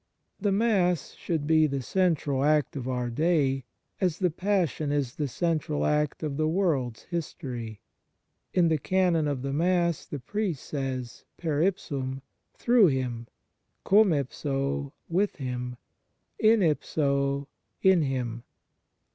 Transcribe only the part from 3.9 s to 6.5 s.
as the Passion is the central act of the